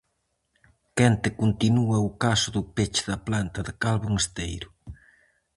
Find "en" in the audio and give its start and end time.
4.09-4.15